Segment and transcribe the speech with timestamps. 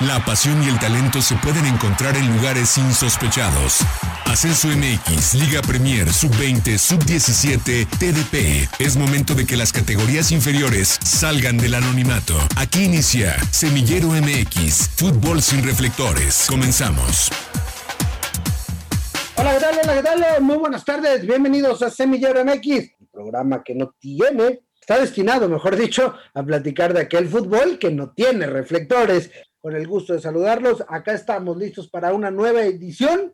[0.00, 3.78] La pasión y el talento se pueden encontrar en lugares insospechados.
[4.24, 8.68] Ascenso MX, Liga Premier, Sub-20, Sub-17, TDP.
[8.80, 12.34] Es momento de que las categorías inferiores salgan del anonimato.
[12.56, 16.46] Aquí inicia Semillero MX, Fútbol sin reflectores.
[16.48, 17.30] Comenzamos.
[19.36, 19.78] Hola, ¿qué tal?
[19.80, 20.42] Hola, ¿qué tal?
[20.42, 21.24] Muy buenas tardes.
[21.24, 26.92] Bienvenidos a Semillero MX, el programa que no tiene, está destinado, mejor dicho, a platicar
[26.92, 29.30] de aquel fútbol que no tiene reflectores
[29.64, 30.84] con el gusto de saludarlos.
[30.88, 33.32] Acá estamos listos para una nueva edición.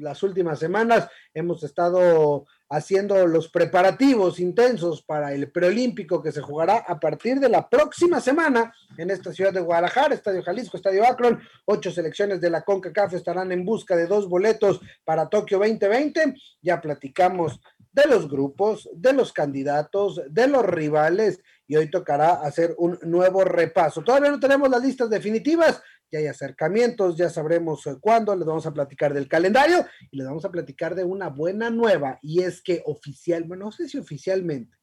[0.00, 6.78] Las últimas semanas hemos estado haciendo los preparativos intensos para el preolímpico que se jugará
[6.78, 11.40] a partir de la próxima semana en esta ciudad de Guadalajara, Estadio Jalisco, Estadio Akron.
[11.66, 16.34] Ocho selecciones de la CONCACAF estarán en busca de dos boletos para Tokio 2020.
[16.60, 17.60] Ya platicamos
[17.92, 23.44] de los grupos, de los candidatos, de los rivales y hoy tocará hacer un nuevo
[23.44, 24.02] repaso.
[24.02, 28.66] Todavía no tenemos las listas definitivas, ya hay acercamientos, ya sabremos eh, cuándo, les vamos
[28.66, 32.62] a platicar del calendario y les vamos a platicar de una buena nueva y es
[32.62, 34.76] que oficial, bueno, no sé si oficialmente,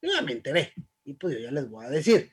[0.00, 0.72] ya me enteré
[1.04, 2.30] y pues yo ya les voy a decir,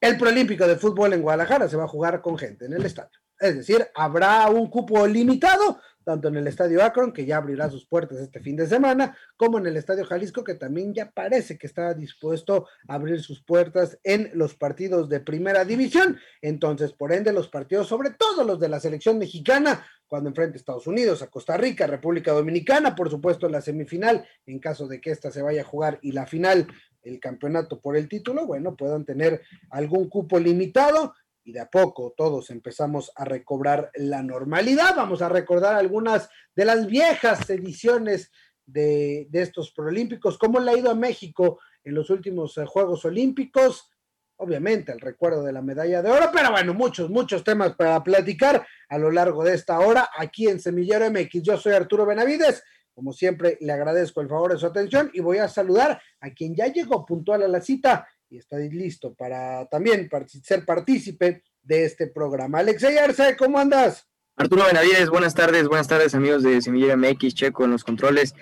[0.00, 3.18] el Proolímpico de Fútbol en Guadalajara se va a jugar con gente en el estadio.
[3.38, 7.86] Es decir, habrá un cupo limitado tanto en el Estadio Akron, que ya abrirá sus
[7.86, 11.66] puertas este fin de semana, como en el Estadio Jalisco, que también ya parece que
[11.66, 16.18] está dispuesto a abrir sus puertas en los partidos de primera división.
[16.42, 20.58] Entonces, por ende, los partidos, sobre todo los de la selección mexicana, cuando enfrente a
[20.58, 25.10] Estados Unidos, a Costa Rica, República Dominicana, por supuesto, la semifinal, en caso de que
[25.10, 26.66] esta se vaya a jugar, y la final,
[27.02, 31.14] el campeonato por el título, bueno, puedan tener algún cupo limitado
[31.44, 34.94] y de a poco todos empezamos a recobrar la normalidad.
[34.96, 38.30] Vamos a recordar algunas de las viejas ediciones
[38.66, 43.90] de, estos Proolímpicos, cómo le ha ido a México en los últimos eh, Juegos Olímpicos.
[44.36, 48.66] Obviamente el recuerdo de la medalla de oro, pero bueno, muchos, muchos temas para platicar
[48.88, 51.42] a lo largo de esta hora aquí en Semillero MX.
[51.42, 52.62] Yo soy Arturo Benavides.
[52.94, 56.54] Como siempre, le agradezco el favor de su atención y voy a saludar a quien
[56.54, 60.08] ya llegó puntual a la cita y está listo para también
[60.42, 62.60] ser partícipe de este programa.
[62.60, 64.06] Alexey Arce, ¿cómo andas?
[64.36, 68.34] Arturo Benavides, buenas tardes, buenas tardes amigos de Semillero MX, Checo en los controles.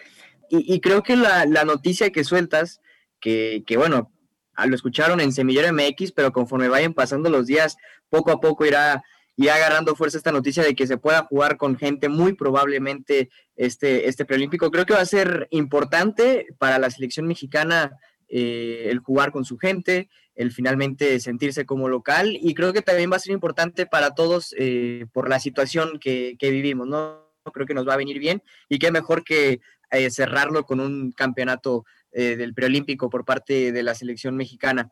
[0.50, 2.81] Y, creo que la, noticia que sueltas,
[3.21, 4.10] que, que bueno,
[4.56, 7.77] lo escucharon en Semillero MX, pero conforme vayan pasando los días,
[8.09, 9.03] poco a poco irá,
[9.37, 14.09] irá agarrando fuerza esta noticia de que se pueda jugar con gente muy probablemente este,
[14.09, 14.71] este preolímpico.
[14.71, 17.98] Creo que va a ser importante para la selección mexicana
[18.28, 23.11] eh, el jugar con su gente, el finalmente sentirse como local y creo que también
[23.11, 27.27] va a ser importante para todos eh, por la situación que, vivimos, ¿no?
[27.55, 31.12] Creo que nos va a venir bien y qué mejor que eh, cerrarlo con un
[31.12, 34.91] campeonato del preolímpico por parte de la selección mexicana.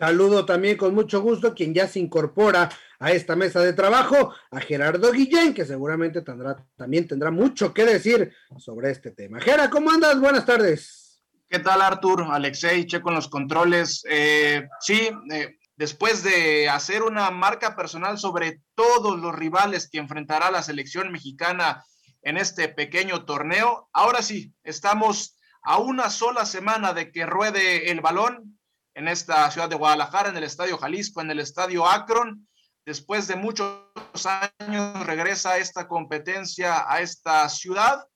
[0.00, 4.60] Saludo también con mucho gusto quien ya se incorpora a esta mesa de trabajo, a
[4.60, 9.40] Gerardo Guillén, que seguramente tendrá, también tendrá mucho que decir sobre este tema.
[9.40, 10.20] Gera, ¿cómo andas?
[10.20, 11.09] Buenas tardes.
[11.52, 12.28] ¿Qué tal, Artur?
[12.30, 14.04] Alexei, checo en los controles.
[14.08, 20.52] Eh, sí, eh, después de hacer una marca personal sobre todos los rivales que enfrentará
[20.52, 21.84] la selección mexicana
[22.22, 28.00] en este pequeño torneo, ahora sí, estamos a una sola semana de que ruede el
[28.00, 28.60] balón
[28.94, 32.46] en esta ciudad de Guadalajara, en el Estadio Jalisco, en el Estadio Akron.
[32.86, 33.82] Después de muchos
[34.60, 38.06] años regresa esta competencia a esta ciudad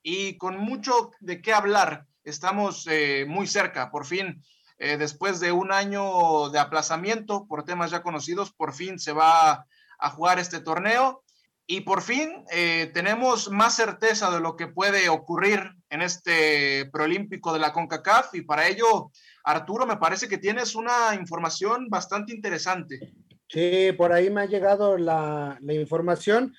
[0.00, 4.42] y con mucho de qué hablar estamos eh, muy cerca, por fin,
[4.78, 9.66] eh, después de un año de aplazamiento por temas ya conocidos, por fin se va
[9.98, 11.22] a jugar este torneo
[11.66, 17.52] y por fin eh, tenemos más certeza de lo que puede ocurrir en este proolímpico
[17.52, 19.12] de la CONCACAF y para ello,
[19.44, 23.14] Arturo, me parece que tienes una información bastante interesante.
[23.48, 26.54] Sí, por ahí me ha llegado la, la información.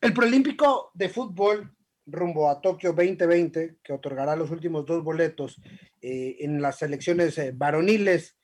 [0.00, 1.74] El proolímpico de fútbol
[2.06, 5.60] rumbo a Tokio 2020, que otorgará los últimos dos boletos
[6.00, 8.36] eh, en las selecciones eh, varoniles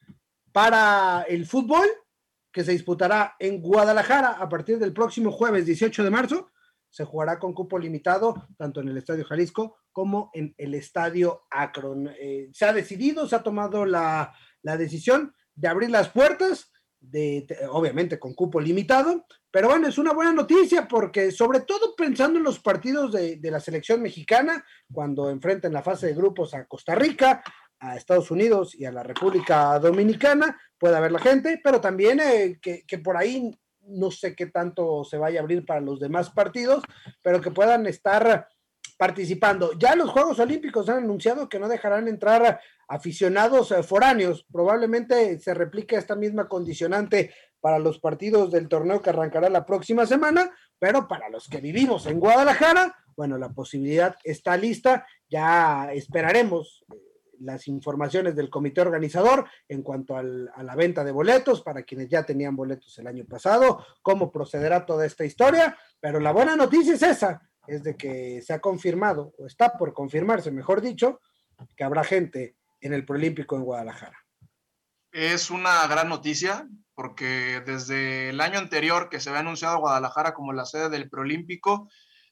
[0.53, 1.87] para el fútbol,
[2.53, 6.51] que se disputará en Guadalajara a partir del próximo jueves 18 de marzo.
[6.89, 12.11] Se jugará con cupo limitado, tanto en el Estadio Jalisco como en el Estadio Akron.
[12.21, 16.73] Eh, se ha decidido, se ha tomado la, la decisión de abrir las puertas
[17.71, 22.45] obviamente con cupo limitado, pero bueno, es una buena noticia porque sobre todo pensando en
[22.45, 27.43] los partidos de, la selección mexicana, cuando enfrenten la fase de grupos a Costa Rica,
[27.79, 32.59] a Estados Unidos y a la República Dominicana, puede haber la gente, pero también eh,
[32.61, 33.51] que, que por ahí
[33.83, 36.83] no sé qué tanto se vaya a abrir para los demás partidos,
[37.23, 38.47] pero que puedan estar
[39.01, 39.73] participando.
[39.79, 44.45] Ya los Juegos Olímpicos han anunciado que no dejarán entrar aficionados eh, foráneos.
[44.53, 47.33] Probablemente se replique esta misma condicionante
[47.63, 52.05] para los partidos del torneo que arrancará la próxima semana, pero para los que vivimos
[52.05, 56.97] en Guadalajara, bueno, la posibilidad está lista, ya esperaremos eh,
[57.39, 62.27] las informaciones del comité organizador en cuanto a la venta de boletos para quienes ya
[62.27, 67.03] tenían boletos el año pasado, cómo procederá toda esta historia, pero la buena noticia es
[67.03, 71.21] esa, es de que se ha confirmado, o está por confirmarse, mejor dicho,
[71.77, 74.19] que habrá gente en el Proolímpico en Guadalajara.
[75.13, 80.53] Es una gran noticia porque desde el año anterior que se había anunciado Guadalajara como
[80.53, 81.89] la sede del Proolímpico,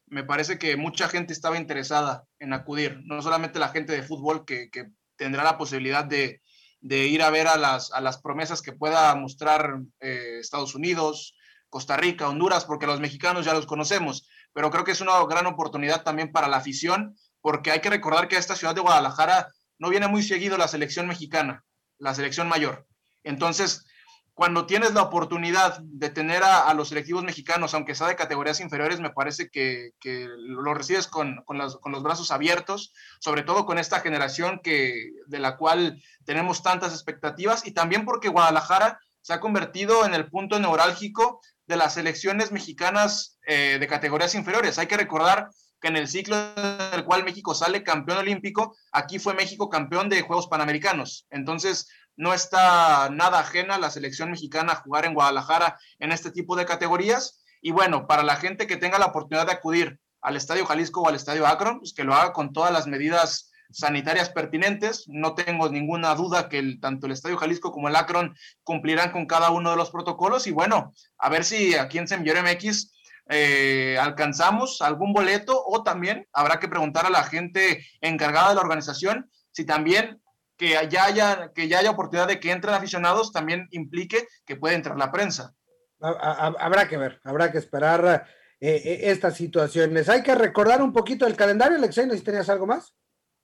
[0.07, 4.45] me parece que mucha gente estaba interesada en acudir, no solamente la gente de fútbol
[4.45, 4.71] que,
[5.17, 6.43] tendrá la posibilidad de,
[6.81, 11.35] ir a ver a las, a las promesas que pueda mostrar eh, Estados Unidos,
[11.71, 14.29] Costa Rica, Honduras, porque los mexicanos ya los conocemos,
[14.59, 18.27] pero creo que es una gran oportunidad también para la afición, porque hay que recordar
[18.27, 21.65] que a esta ciudad de Guadalajara no viene muy seguido la selección mexicana,
[21.99, 22.85] la selección mayor.
[23.23, 23.87] Entonces,
[24.35, 28.99] cuando tienes la oportunidad de tener a, los selectivos mexicanos, aunque sea de categorías inferiores,
[28.99, 29.93] me parece que,
[30.39, 36.03] lo recibes con, los, brazos abiertos, sobre todo con esta generación que, de la cual
[36.25, 41.77] tenemos tantas expectativas y también porque Guadalajara se ha convertido en el punto neurálgico de
[41.77, 44.79] las selecciones mexicanas eh, de categorías inferiores.
[44.79, 45.51] Hay que recordar
[45.81, 50.09] que en el ciclo en el cual México sale campeón olímpico, aquí fue México campeón
[50.09, 51.27] de Juegos Panamericanos.
[51.31, 56.57] Entonces, no está nada ajena la selección mexicana a jugar en Guadalajara en este tipo
[56.57, 57.45] de categorías.
[57.61, 61.09] Y bueno, para la gente que tenga la oportunidad de acudir al Estadio Jalisco o
[61.09, 65.05] al Estadio Akron, pues que lo haga con todas las medidas sanitarias pertinentes.
[65.09, 69.51] No tengo ninguna duda que tanto el Estadio Jalisco como el Akron cumplirán con cada
[69.51, 70.47] uno de los protocolos.
[70.47, 72.93] Y bueno, a ver si aquí en Semillero MX
[73.31, 78.63] eh, alcanzamos algún boleto o también habrá que preguntar a la gente encargada de la
[78.63, 80.23] organización si también
[80.57, 84.75] que ya haya, que ya haya oportunidad de que entren aficionados también implique que puede
[84.75, 85.55] entrar la prensa.
[86.01, 88.27] Habrá que ver, habrá que esperar
[88.61, 90.09] eh, eh, estas situaciones.
[90.09, 92.95] Hay que recordar un poquito el calendario, Alexei, ¿no si tenías algo más?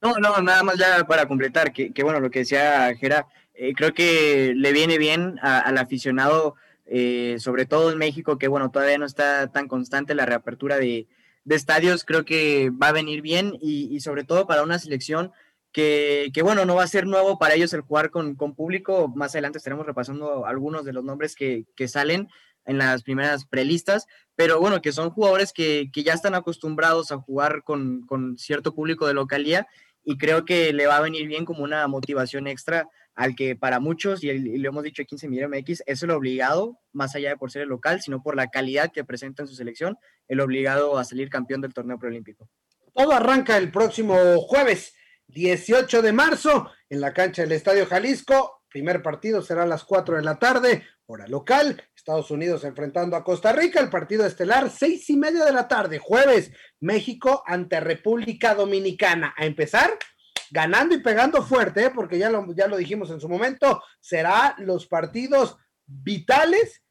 [0.04, 3.92] No, no, nada más ya para completar, que, bueno, lo que decía Gera, eh, creo
[3.92, 6.54] que le viene bien al aficionado,
[7.38, 11.08] sobre todo en México, que bueno, todavía no está tan constante la reapertura de,
[11.48, 15.32] estadios, creo que va a venir bien y, y sobre todo para una selección
[15.74, 19.12] que, bueno, no va a ser nuevo para ellos el jugar con, público.
[19.14, 22.28] Más adelante estaremos repasando algunos de los nombres que, salen
[22.64, 27.64] en las primeras prelistas, pero bueno, que son jugadores que, ya están acostumbrados a jugar
[27.64, 28.06] con,
[28.38, 29.66] cierto público de localía
[30.04, 33.80] y creo que le va a venir bien como una motivación extra al que para
[33.80, 37.36] muchos, y, lo hemos dicho aquí en Semillero MX, es el obligado, más allá de
[37.36, 39.96] por ser el local, sino por la calidad que presenta en su selección,
[40.28, 42.48] el obligado a salir campeón del torneo preolímpico.
[42.92, 44.94] Todo arranca el próximo jueves
[45.28, 48.62] 18 de marzo en la cancha del Estadio Jalisco.
[48.74, 51.80] Primer partido será a las 4 de la tarde, hora local.
[51.94, 53.78] Estados Unidos enfrentando a Costa Rica.
[53.78, 56.50] El partido estelar, seis y media de la tarde, jueves.
[56.80, 59.32] México ante República Dominicana.
[59.36, 59.96] A empezar
[60.50, 61.90] ganando y pegando fuerte, ¿eh?
[61.94, 65.56] porque ya lo, ya lo dijimos en su momento, será los partidos
[65.86, 66.82] vitales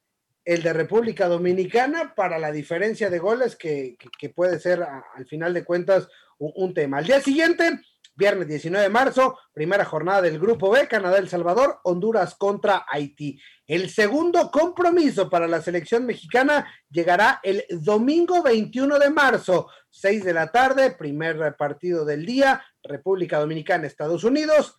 [0.46, 3.98] el de República Dominicana para la diferencia de goles que,
[4.34, 6.08] puede ser al final de cuentas
[6.38, 7.00] un, tema.
[7.00, 7.78] Al día siguiente,
[8.16, 13.40] Viernes 19 de marzo, primera jornada del Grupo B, Canadá, El Salvador, Honduras contra Haití.
[13.66, 20.34] El segundo compromiso para la selección mexicana llegará el domingo 21 de marzo, 6 de
[20.34, 24.76] la tarde, primer partido del día, República Dominicana, Estados Unidos.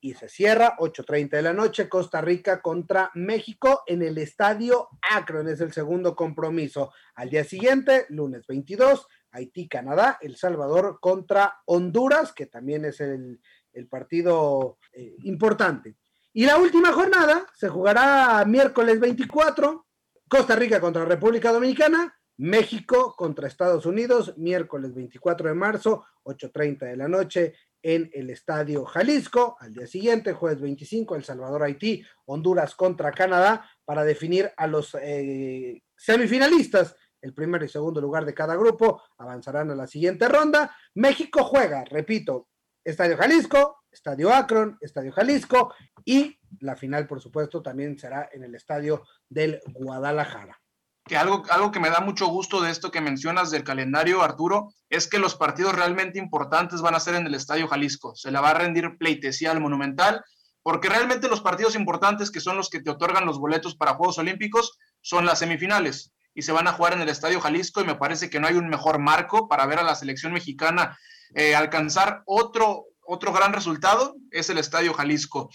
[0.00, 5.48] Y se cierra 8.30 de la noche, Costa Rica contra México en el estadio Akron.
[5.48, 6.92] Es el segundo compromiso.
[7.16, 13.40] Al día siguiente, lunes 22, Haití, Canadá, El Salvador contra Honduras, que también es el,
[13.88, 15.96] partido eh, importante.
[16.32, 19.86] Y la última jornada se jugará miércoles 24,
[20.28, 26.96] Costa Rica contra República Dominicana, México contra Estados Unidos, miércoles 24 de marzo, 8.30 de
[26.96, 29.56] la noche en el Estadio Jalisco.
[29.60, 34.96] Al día siguiente, jueves 25, El Salvador, Haití, Honduras contra Canadá, para definir a los
[35.00, 40.74] eh, semifinalistas el primer y segundo lugar de cada grupo avanzarán a la siguiente ronda.
[40.94, 42.48] México juega, repito,
[42.84, 48.54] Estadio Jalisco, Estadio Akron, Estadio Jalisco y la final, por supuesto, también será en el
[48.54, 50.60] Estadio del Guadalajara.
[51.04, 54.68] Que algo, algo que me da mucho gusto de esto que mencionas del calendario, Arturo,
[54.90, 58.14] es que los partidos realmente importantes van a ser en el Estadio Jalisco.
[58.14, 60.22] Se le va a rendir pleitesía al Monumental,
[60.62, 64.18] porque realmente los partidos importantes, que son los que te otorgan los boletos para Juegos
[64.18, 67.96] Olímpicos, son las semifinales y se van a jugar en el Estadio Jalisco y me
[67.96, 70.96] parece que no hay un mejor marco para ver a la selección mexicana
[71.34, 75.50] eh, alcanzar otro, otro gran resultado, es el Estadio Jalisco.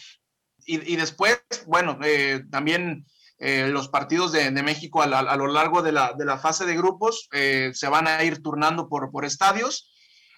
[0.66, 3.06] Y, después, bueno, eh, también
[3.38, 7.30] eh, los partidos de, México a, lo largo de la, de la, fase de grupos
[7.32, 9.90] se van a ir turnando por, por estadios.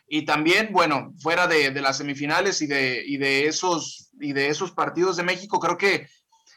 [0.07, 4.49] Y también, bueno, fuera de, de las semifinales y de, y, de esos, y de
[4.49, 6.07] esos partidos de México, creo que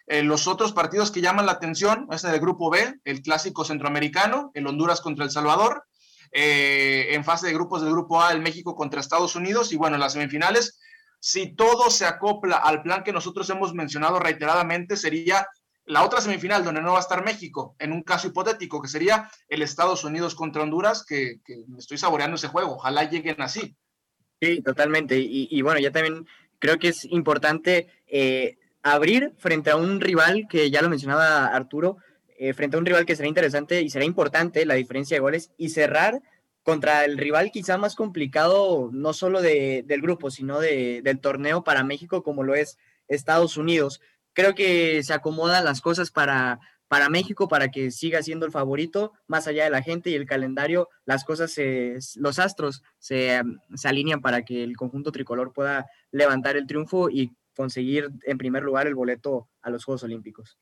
[0.09, 4.51] eh, los otros partidos que llaman la atención es el grupo B, el clásico centroamericano,
[4.55, 5.85] el Honduras contra El Salvador,
[6.31, 10.13] en fase de grupos del grupo A, el México contra Estados Unidos, y bueno, las
[10.13, 10.79] semifinales,
[11.21, 15.47] si todo se acopla al plan que nosotros hemos mencionado reiteradamente, sería
[15.89, 19.31] la otra semifinal donde no va a estar México, en un caso hipotético, que sería
[19.49, 22.75] el Estados Unidos contra Honduras, que, me estoy saboreando ese juego.
[22.75, 23.75] Ojalá lleguen así.
[24.41, 25.19] Sí, totalmente.
[25.19, 26.27] Y, bueno, ya también
[26.59, 31.99] creo que es importante eh, abrir frente a un rival que ya lo mencionaba Arturo,
[32.39, 35.51] eh, frente a un rival que será interesante y será importante la diferencia de goles
[35.57, 36.23] y cerrar
[36.63, 42.23] contra el rival quizá más complicado, no solo del grupo, sino del torneo para México,
[42.23, 42.77] como lo es
[43.09, 44.03] Estados Unidos.
[44.35, 49.15] Creo que se acomodan las cosas para, para México, para que siga siendo el favorito,
[49.27, 51.55] más allá de la gente y el calendario, las cosas,
[52.17, 53.41] los astros se,
[53.75, 58.63] se alinean para que el conjunto tricolor pueda levantar el triunfo y conseguir en primer
[58.63, 60.57] lugar el boleto a los Juegos Olímpicos.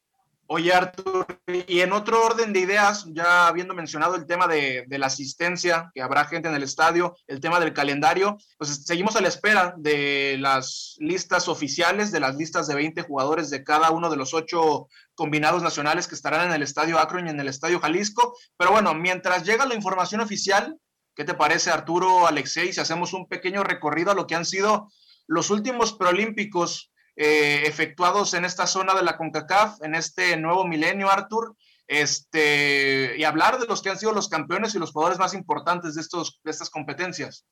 [0.48, 1.26] Oye, Artur,
[1.66, 6.00] y en otro orden de ideas, ya habiendo mencionado el tema de, la asistencia, que
[6.00, 10.36] habrá gente en el estadio, el tema del calendario, pues seguimos a la espera de
[10.38, 14.88] las listas oficiales, de las listas de 20 jugadores de cada uno de los ocho
[15.14, 18.38] combinados nacionales que estarán en el estadio Akron y en el estadio Jalisco.
[18.56, 20.78] Pero bueno, mientras llega la información oficial,
[21.14, 24.88] ¿qué te parece, Arturo, Alexei, si hacemos un pequeño recorrido a lo que han sido
[25.26, 31.11] los últimos preolímpicos eh, efectuados en esta zona de la CONCACAF, en este nuevo milenio,
[31.11, 31.56] Arthur,
[31.88, 35.95] este, y hablar de los que han sido los campeones y los jugadores más importantes
[35.95, 37.47] de, estos, de estas competencias.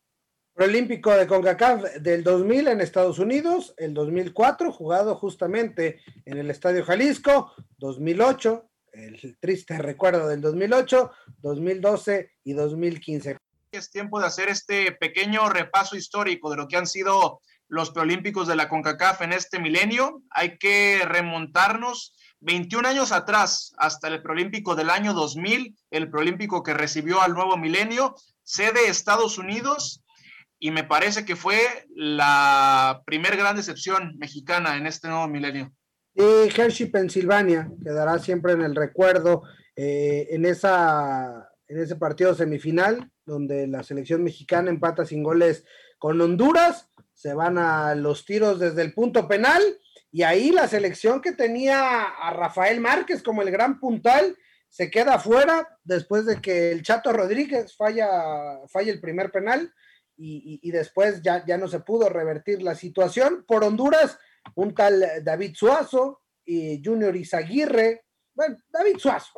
[0.57, 6.85] Olímpico de CONCACAF del 2000 en Estados Unidos, el 2004 jugado justamente en el Estadio
[6.85, 13.37] Jalisco, 2008, el triste recuerdo del 2008, 2012 y 2015.
[13.73, 17.41] Es tiempo de hacer este pequeño repaso histórico de lo que han sido
[17.75, 20.23] los preolímpicos de la CONCACAF en este milenio.
[20.31, 26.73] Hay que remontarnos 21 años atrás, hasta el preolímpico del año 2000, el preolímpico que
[26.73, 28.15] recibió al nuevo milenio,
[28.45, 30.05] sede Estados Unidos,
[30.61, 31.59] y me parece que fue
[31.97, 35.73] la primer gran decepción mexicana en este nuevo milenio.
[36.15, 36.23] Y
[36.57, 39.43] Hershey, Pensilvania, quedará siempre en el recuerdo
[39.75, 45.65] eh, en, esa, en ese partido semifinal, donde la selección mexicana empata sin goles
[45.99, 46.89] con Honduras
[47.25, 49.63] se van a los tiros desde el punto penal
[50.13, 54.37] y ahí la selección que tenía a Rafael Márquez como el gran puntal
[54.69, 59.73] se queda fuera después de que el Chato Rodríguez falla, falla el primer penal
[60.19, 63.47] y, después ya, ya no se pudo revertir la situación.
[63.49, 64.19] Por Honduras,
[64.55, 68.05] un tal David Suazo y Junior Izaguirre,
[68.35, 69.33] bueno, David Suazo,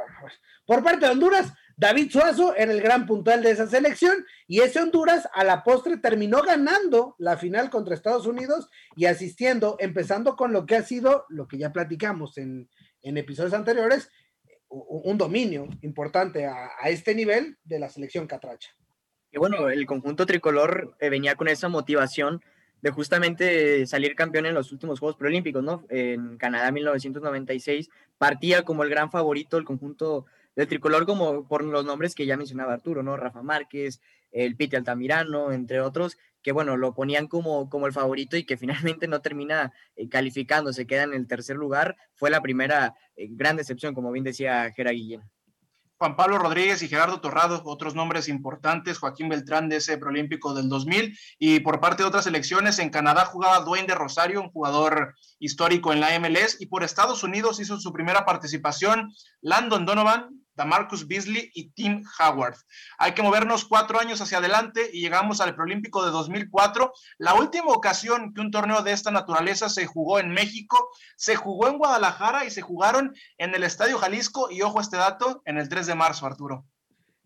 [0.67, 4.81] por parte de Honduras, David Suazo era el gran puntual de esa selección y ese
[4.81, 10.55] Honduras a la postre terminó ganando la final contra Estados Unidos y asistiendo, empezando con
[10.55, 12.69] lo que ha sido, lo que ya platicamos en,
[13.03, 14.11] episodios anteriores,
[14.69, 18.71] un dominio importante a, este nivel de la selección catracha.
[19.31, 22.43] Y bueno, el conjunto tricolor eh, venía con esa motivación
[22.81, 25.85] de justamente salir campeón en los últimos Juegos Preolímpicos, ¿no?
[25.91, 31.85] En Canadá 1996 partía como el gran favorito el conjunto del tricolor como por los
[31.85, 33.17] nombres que ya mencionaba Arturo, ¿no?
[33.17, 34.01] Rafa Márquez,
[34.33, 38.57] el Piti Altamirano, entre otros, que bueno, lo ponían como, como el favorito y que
[38.97, 43.29] finalmente no termina eh, calificando, se queda en el tercer lugar, fue la primera eh,
[43.31, 45.23] gran decepción, como bien decía Gera Guillén.
[45.99, 50.69] Juan Pablo Rodríguez y Gerardo Torrado, otros nombres importantes, Joaquín Beltrán de ese preolímpico del
[50.69, 55.15] 2000, y por parte de otras selecciones, en Canadá jugaba Dwayne de Rosario, un jugador
[55.39, 59.11] histórico en la MLS, y por Estados Unidos hizo su primera participación
[59.41, 62.57] Landon Donovan, Marcus Beasley y Tim Howard.
[62.99, 66.93] Hay que movernos cuatro años hacia adelante y llegamos al preolímpico de 2004.
[67.19, 71.69] La última ocasión que un torneo de esta naturaleza se jugó en México, se jugó
[71.69, 75.59] en Guadalajara y se jugaron en el Estadio Jalisco y ojo a este dato, en
[75.59, 76.67] el 3 de marzo, Arturo.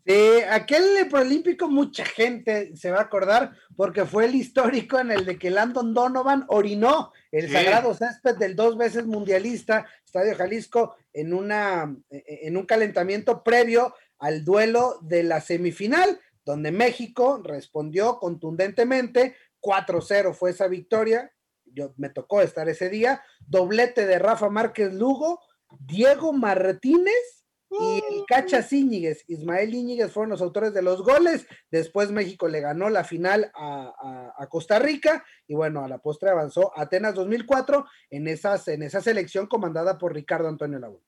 [0.06, 5.24] Sí, aquel preolímpico mucha gente se va a acordar porque fue el histórico en el
[5.24, 11.34] de que Landon Donovan orinó el sagrado césped del dos veces mundialista Estadio Jalisco en,
[11.34, 20.34] una, en un calentamiento previo al duelo de la semifinal, donde México respondió contundentemente, 4-0
[20.34, 21.32] fue esa victoria,
[21.64, 25.40] yo me tocó estar ese día, doblete de Rafa Márquez Lugo,
[25.78, 27.39] Diego Martínez
[27.70, 31.46] y el Cacha Íñiguez, Ismael Íñiguez fueron los autores de los goles.
[31.70, 36.72] Después México le ganó la final a, Costa Rica y bueno, a la postre avanzó
[36.76, 41.04] Atenas 2004 en, esas, en esa selección comandada por Ricardo Antonio Laguna.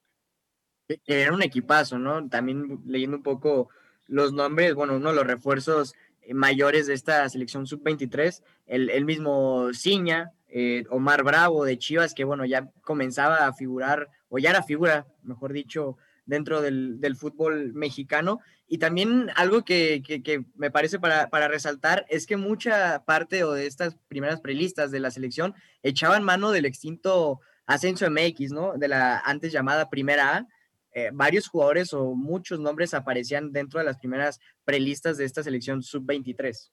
[1.07, 2.29] Era un equipazo, ¿no?
[2.29, 3.69] También leyendo un poco
[4.07, 9.05] los nombres, bueno, uno de los refuerzos eh, mayores de esta selección sub-23, el, el,
[9.05, 14.51] mismo Ciña, eh, Omar Bravo de Chivas, que bueno, ya comenzaba a figurar, o ya
[14.51, 18.41] era figura, mejor dicho, dentro del, del fútbol mexicano.
[18.67, 23.53] Y también algo que, que, me parece para, para, resaltar es que mucha parte o
[23.53, 28.73] de estas primeras prelistas de la selección echaban mano del extinto Ascenso MX, ¿no?
[28.77, 30.47] De la antes llamada Primera A.
[30.95, 35.83] Eh, varios jugadores o muchos nombres aparecían dentro de las primeras prelistas de esta selección
[35.83, 36.71] sub-23.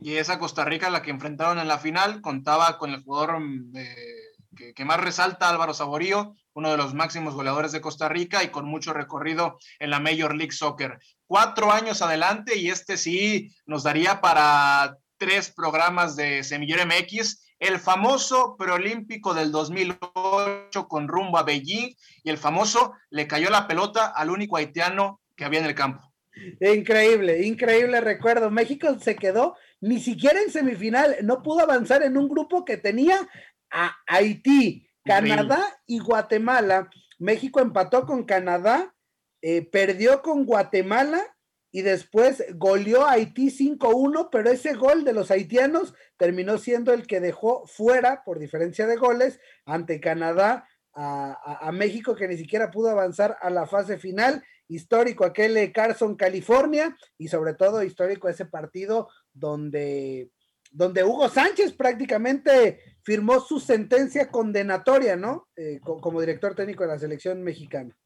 [0.00, 3.40] Y esa Costa Rica, la que enfrentaron en la final, contaba con el jugador
[3.74, 4.25] eh,
[4.56, 8.66] que, más resalta, Álvaro Saborío, uno de los máximos goleadores de Costa Rica y con
[8.66, 10.98] mucho recorrido en la Major League Soccer.
[11.26, 17.78] Cuatro años adelante y este sí nos daría para tres programas de Semillero MX el
[17.78, 24.06] famoso preolímpico del 2008 con rumbo a Beijing y el famoso le cayó la pelota
[24.06, 26.12] al único haitiano que había en el campo.
[26.60, 28.50] Increíble, increíble recuerdo.
[28.50, 33.26] México se quedó ni siquiera en semifinal, no pudo avanzar en un grupo que tenía
[33.70, 36.90] a Haití, Canadá y Guatemala.
[37.18, 38.94] México empató con Canadá,
[39.42, 41.22] eh, perdió con Guatemala
[41.70, 47.06] y después goleó a Haití 5-1, pero ese gol de los haitianos terminó siendo el
[47.06, 52.36] que dejó fuera, por diferencia de goles, ante Canadá a, a, a México, que ni
[52.36, 54.42] siquiera pudo avanzar a la fase final.
[54.68, 60.30] Histórico aquel Carson, California, y sobre todo histórico ese partido donde,
[60.72, 65.46] donde Hugo Sánchez prácticamente firmó su sentencia condenatoria, ¿no?
[65.56, 67.96] Eh, como director técnico de la selección mexicana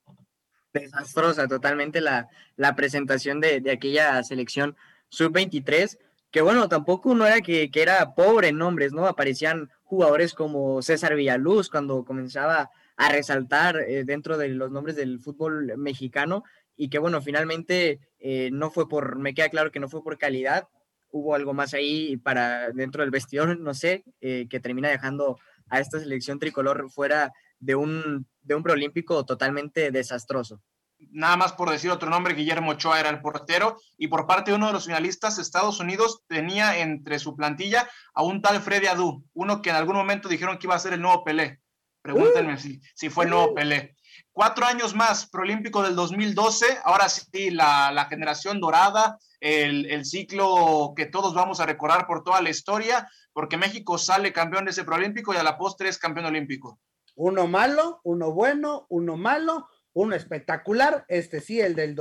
[0.73, 4.77] desastrosa totalmente la, la presentación de, de, aquella selección
[5.09, 5.99] sub-23,
[6.31, 9.07] que bueno, tampoco no era que, que, era pobre en nombres, ¿no?
[9.07, 15.19] Aparecían jugadores como César Villaluz cuando comenzaba a resaltar eh, dentro de los nombres del
[15.19, 16.45] fútbol mexicano
[16.77, 20.19] y que bueno, finalmente eh, no fue por, me queda claro que no fue por
[20.19, 20.69] calidad,
[21.11, 25.81] hubo algo más ahí para dentro del vestidor, no sé, eh, que termina dejando a
[25.81, 30.61] esta selección tricolor fuera de un, de un preolímpico totalmente desastroso.
[31.13, 34.57] Nada más por decir otro nombre, Guillermo Ochoa era el portero y por parte de
[34.57, 39.25] uno de los finalistas, Estados Unidos tenía entre su plantilla a un tal Freddy Adu,
[39.33, 41.61] uno que en algún momento dijeron que iba a ser el nuevo Pelé.
[42.03, 43.55] Pregúntenme uh, si, si fue el nuevo uh.
[43.55, 43.97] Pelé.
[44.41, 50.95] Cuatro años más, Proolímpico del 2012, ahora sí, la, la generación dorada, el, el, ciclo
[50.97, 54.85] que todos vamos a recordar por toda la historia, porque México sale campeón de ese
[54.85, 56.81] Proolímpico y a la postre es campeón olímpico.
[57.17, 61.95] Uno malo, uno bueno, uno malo, uno espectacular, este sí, el del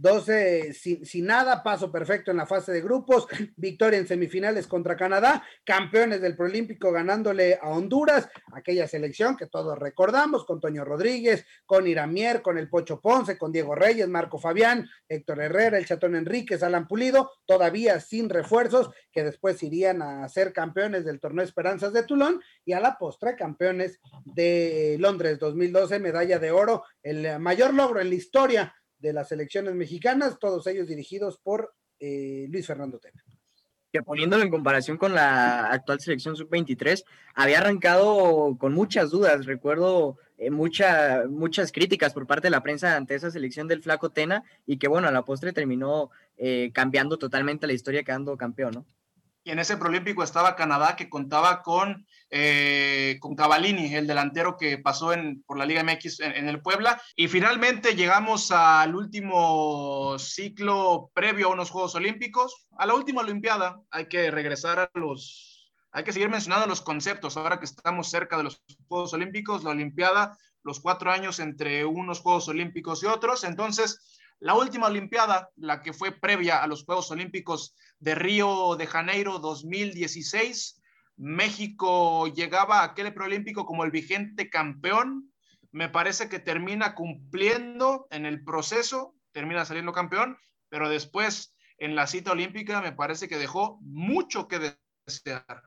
[0.00, 4.96] 2012, sin, sin, nada, paso perfecto en la fase de grupos, victoria en semifinales contra
[4.96, 11.44] Canadá, campeones del Proolímpico ganándole a Honduras, aquella selección que todos recordamos, con Toño Rodríguez,
[11.66, 16.16] con Iramier, con el Pocho Ponce, con Diego Reyes, Marco Fabián, Héctor Herrera, el Chatón
[16.16, 21.92] Enríquez, Alan Pulido, todavía sin refuerzos, que después irían a ser campeones del torneo Esperanzas
[21.92, 27.74] de Tulón y a la postre campeones de Londres 2012, medalla de oro el mayor
[27.74, 32.98] logro en la historia de las selecciones mexicanas, todos ellos dirigidos por eh, Luis Fernando
[32.98, 33.22] Tena.
[33.92, 39.46] Que poniéndolo en comparación con la actual selección sub-23, había arrancado con muchas dudas.
[39.46, 44.10] Recuerdo eh, mucha, muchas críticas por parte de la prensa ante esa selección del Flaco
[44.10, 48.74] Tena y que, bueno, a la postre terminó eh, cambiando totalmente la historia, quedando campeón,
[48.74, 48.86] ¿no?
[49.42, 54.78] Y en ese Prolímpico estaba Canadá que contaba con, eh, con Cavallini, el delantero que
[54.78, 57.00] pasó en, por la Liga MX en, en, el Puebla.
[57.16, 63.80] Y finalmente llegamos al último ciclo previo a unos Juegos Olímpicos, a la última Olimpiada.
[63.90, 68.36] Hay que regresar a los, hay que seguir mencionando los conceptos ahora que estamos cerca
[68.36, 73.44] de los Juegos Olímpicos, la Olimpiada, los cuatro años entre unos Juegos Olímpicos y otros.
[73.44, 78.86] Entonces, la última Olimpiada, la que fue previa a los Juegos Olímpicos de Río de
[78.86, 80.80] Janeiro 2016,
[81.16, 85.30] México llegaba a aquel preolímpico como el vigente campeón.
[85.70, 90.38] Me parece que termina cumpliendo en el proceso, termina saliendo campeón,
[90.70, 94.74] pero después en la cita olímpica me parece que dejó mucho que
[95.06, 95.62] desear.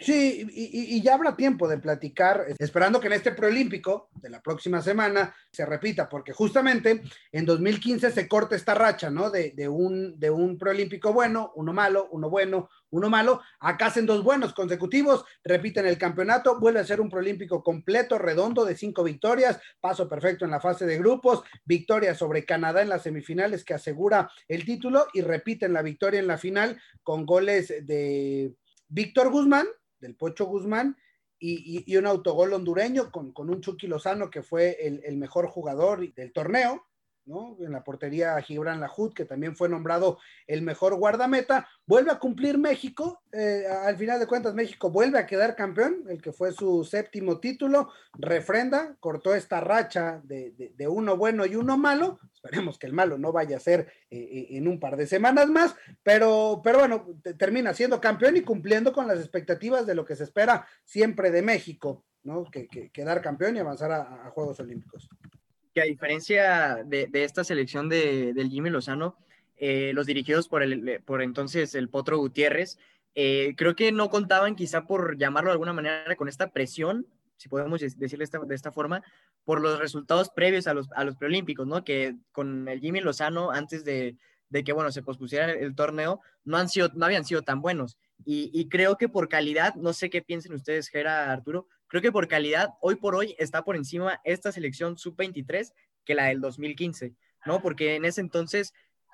[0.00, 4.80] Sí, y, ya habrá tiempo de platicar, esperando que en este preolímpico de la próxima
[4.80, 9.30] semana se repita, porque justamente en 2015 se corta esta racha, ¿no?
[9.30, 13.40] De, de, un, de un preolímpico bueno, uno malo, uno bueno, uno malo.
[13.60, 18.64] Acá hacen dos buenos consecutivos, repiten el campeonato, vuelve a ser un preolímpico completo, redondo,
[18.64, 23.02] de cinco victorias, paso perfecto en la fase de grupos, victoria sobre Canadá en las
[23.02, 28.54] semifinales que asegura el título y repiten la victoria en la final con goles de
[28.88, 29.66] Víctor Guzmán,
[30.00, 30.96] del Pocho Guzmán,
[31.40, 36.87] y, un autogol hondureño con, un Chucky Lozano que fue el, mejor jugador del torneo.
[37.28, 42.56] En la portería Gibran Lajud, que también fue nombrado el mejor guardameta, vuelve a cumplir
[42.56, 46.84] México, eh, al final de cuentas México vuelve a quedar campeón, el que fue su
[46.84, 52.94] séptimo título, refrenda, cortó esta racha de, uno bueno y uno malo, esperemos que el
[52.94, 56.78] malo no vaya a ser eh, eh, en un par de semanas más, pero, pero
[56.78, 61.30] bueno, termina siendo campeón y cumpliendo con las expectativas de lo que se espera siempre
[61.30, 62.44] de México, ¿no?
[62.50, 65.10] Que, quedar campeón y avanzar a Juegos Olímpicos
[65.82, 69.16] a diferencia de, esta selección de, del Jimmy Lozano,
[69.56, 72.78] eh, los dirigidos por, el, por entonces el Potro Gutiérrez,
[73.14, 77.48] eh, creo que no contaban quizá por llamarlo de alguna manera con esta presión, si
[77.48, 79.02] podemos decirle de esta forma,
[79.44, 81.84] por los resultados previos a los, a los preolímpicos, ¿no?
[81.84, 84.16] Que con el Jimmy Lozano, antes de,
[84.50, 87.96] de que, bueno, se pospusiera el, torneo, no, han sido, no habían sido tan buenos.
[88.24, 92.12] Y, y, creo que por calidad, no sé qué piensen ustedes, Gera, Arturo, creo que
[92.12, 95.72] por calidad, hoy por hoy está por encima esta selección sub-23
[96.04, 97.14] que la del 2015,
[97.46, 97.60] ¿no?
[97.60, 98.72] Porque en ese entonces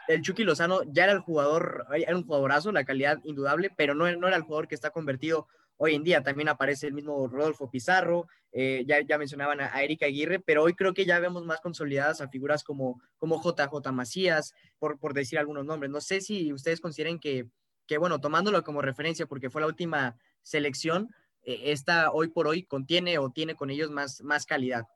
[0.08, 4.10] el Chucky Lozano ya era el jugador, era un jugadorazo, la calidad indudable, pero no,
[4.16, 6.22] no era el jugador que está convertido hoy en día.
[6.22, 10.74] También aparece el mismo Rodolfo Pizarro, eh, ya, ya mencionaban a, Erika Aguirre, pero hoy
[10.74, 15.38] creo que ya vemos más consolidadas a figuras como, como JJ Macías, por, por decir
[15.38, 15.90] algunos nombres.
[15.90, 17.48] No sé si ustedes consideren que,
[17.86, 21.08] que, bueno, tomándolo como referencia, porque fue la última selección,
[21.44, 24.86] esta hoy por hoy contiene o tiene con ellos más, más calidad.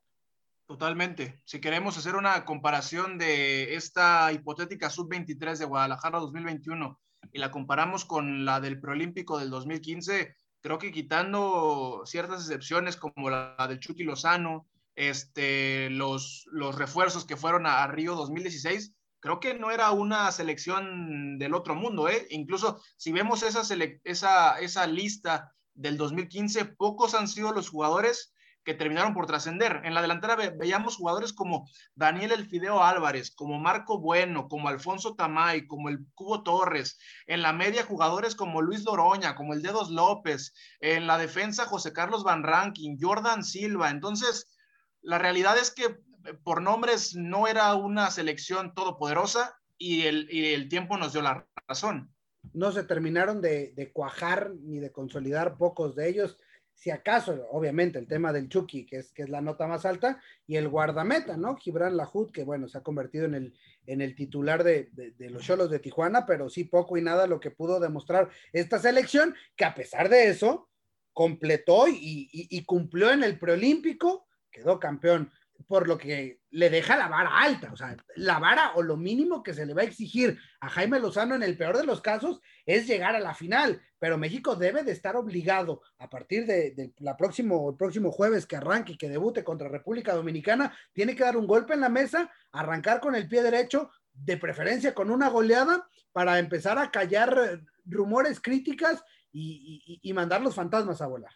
[0.67, 1.41] Totalmente.
[1.47, 7.01] Si queremos hacer una comparación de esta hipotética sub-23 de Guadalajara 2021
[7.33, 13.31] y la comparamos con la del preolímpico del 2015, creo que quitando ciertas excepciones como
[13.31, 19.55] la del Chucky Lozano, este, los, los refuerzos que fueron a, Río 2016, creo que
[19.55, 22.09] no era una selección del otro mundo.
[22.11, 22.27] ¿eh?
[22.31, 23.63] Incluso si vemos esa,
[24.05, 29.81] esa, esa lista del 2015, pocos han sido los jugadores que terminaron por trascender.
[29.85, 35.67] En la delantera veíamos jugadores como Daniel Elfideo Álvarez, como Marco Bueno, como Alfonso Tamay,
[35.67, 36.99] como el Cubo Torres.
[37.27, 40.53] En la media jugadores como Luis Loroña, como el Dedos López.
[40.81, 43.89] En la defensa José Carlos Van Rankin, Jordan Silva.
[43.89, 44.55] Entonces,
[45.01, 50.53] la realidad es que eh, por nombres no era una selección todopoderosa y el, y
[50.53, 52.13] el tiempo nos dio la razón
[52.53, 56.39] no se terminaron de, cuajar ni de consolidar pocos de ellos.
[56.75, 60.21] Si acaso, obviamente, el tema del Chucky, que es, que es la nota más alta,
[60.47, 61.57] y el guardameta, ¿no?
[61.57, 63.55] Gibran Lahud, que bueno, se ha convertido en el,
[63.87, 67.51] en el titular de, los Cholos de Tijuana, pero sí poco y nada lo que
[67.51, 70.69] pudo demostrar esta selección, que a pesar de eso,
[71.13, 75.33] completó y, y cumplió en el preolímpico, quedó campeón
[75.67, 79.43] por lo que le deja la vara alta, o sea, la vara o lo mínimo
[79.43, 82.41] que se le va a exigir a Jaime Lozano en el peor de los casos
[82.65, 87.17] es llegar a la final, pero México debe de estar obligado a partir de, la
[87.17, 91.37] próximo, el próximo jueves que arranque y que debute contra República Dominicana, tiene que dar
[91.37, 95.89] un golpe en la mesa, arrancar con el pie derecho, de preferencia con una goleada,
[96.13, 101.33] para empezar a callar rumores, críticas y, mandar los fantasmas a volar.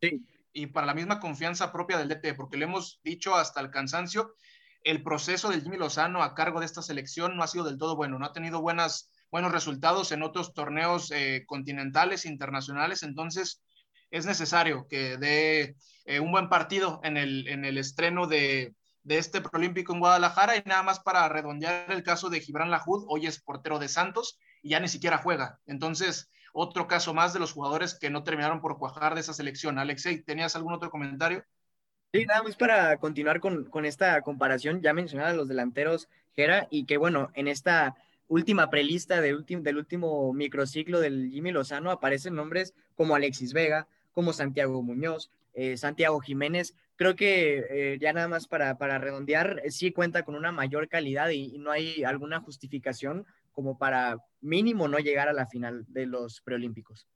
[0.00, 3.70] Sí, y para la misma confianza propia del DT, porque le hemos dicho hasta el
[3.70, 4.34] cansancio,
[4.82, 7.96] el proceso del Jimmy Lozano a cargo de esta selección no ha sido del todo
[7.96, 13.62] bueno, no ha tenido buenas, buenos resultados en otros torneos eh, continentales, internacionales, entonces
[14.10, 19.18] es necesario que dé eh, un buen partido en el, en el estreno de, de
[19.18, 23.26] este Prolímpico en Guadalajara y nada más para redondear el caso de Gibran Lajud, hoy
[23.26, 27.52] es portero de Santos y ya ni siquiera juega, entonces otro caso más de los
[27.52, 29.78] jugadores que no terminaron por cuajar de esa selección.
[29.78, 31.44] Alexei, ¿tenías algún otro comentario?
[32.12, 36.96] Sí, nada más para continuar con, esta comparación, ya mencionaba los delanteros, Gera, y que
[36.96, 37.94] bueno, en esta
[38.26, 44.32] última prelista del, del último microciclo del Jimmy Lozano aparecen nombres como Alexis Vega, como
[44.32, 46.74] Santiago Muñoz, eh, Santiago Jiménez.
[46.96, 51.30] Creo que eh, ya nada más para, para redondear, sí cuenta con una mayor calidad
[51.30, 56.40] y no hay alguna justificación como para mínimo no llegar a la final de los
[56.42, 57.06] preolímpicos.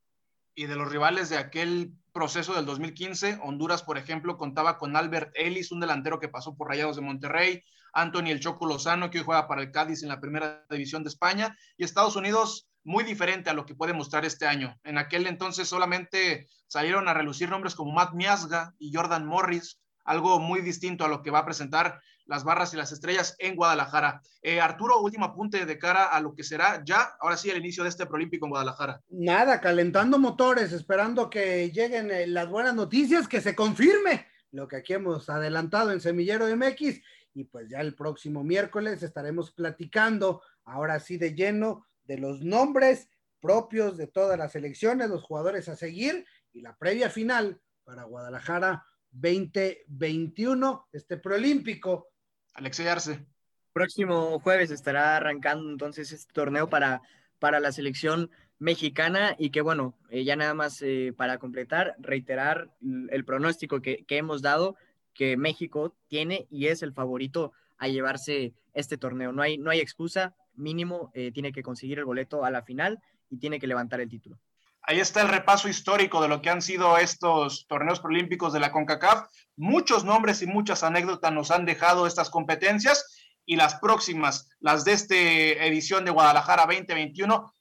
[0.55, 5.33] Y de los rivales de aquel proceso del 2015, Honduras, por ejemplo, contaba con Albert
[5.35, 9.25] Ellis, un delantero que pasó por Rayados de Monterrey, Anthony El Choco Lozano, que hoy
[9.25, 13.51] juega para el Cádiz en la primera división de España, y Estados Unidos muy diferente
[13.51, 14.79] a lo que puede mostrar este año.
[14.85, 20.39] En aquel entonces solamente salieron a relucir nombres como Matt Miasga y Jordan Morris, algo
[20.39, 24.23] muy distinto a lo que va a presentar las barras y las estrellas en Guadalajara.
[24.43, 27.83] Eh, Arturo, último apunte de cara a lo que será ya, ahora sí, el inicio
[27.83, 29.01] de este Prolímpico en Guadalajara.
[29.09, 34.77] Nada, calentando motores, esperando que lleguen eh, las buenas noticias, que se confirme lo que
[34.77, 37.01] aquí hemos adelantado en Semillero MX
[37.35, 43.09] y pues ya el próximo miércoles estaremos platicando, ahora sí de lleno, de los nombres
[43.41, 48.87] propios de todas las elecciones, los jugadores a seguir y la previa final para Guadalajara
[49.11, 52.14] 2021, este proolímpico.
[52.55, 53.25] Alexei Arce.
[53.73, 57.03] Próximo jueves estará arrancando entonces este torneo para,
[57.39, 62.71] para la selección mexicana y que bueno, eh, ya nada más eh, para completar, reiterar
[63.11, 64.77] el pronóstico que, que, hemos dado,
[65.13, 69.33] que México tiene y es el favorito a llevarse este torneo.
[69.33, 73.01] No hay, no hay excusa, mínimo eh, tiene que conseguir el boleto a la final
[73.29, 74.39] y tiene que levantar el título.
[74.87, 78.71] Ahí está el repaso histórico de lo que han sido estos torneos prolímpicos de la
[78.71, 79.31] CONCACAF.
[79.57, 83.17] Muchos nombres y muchas anécdotas nos han dejado estas competencias
[83.47, 87.55] y las próximas, las de esta edición de Guadalajara 2021,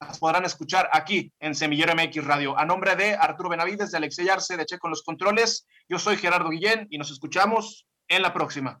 [0.00, 2.56] las podrán escuchar aquí en Semillero MX Radio.
[2.56, 6.18] A nombre de Arturo Benavides, de Alexey Arce, de Che con los controles, yo soy
[6.18, 8.80] Gerardo Guillén y nos escuchamos en la próxima.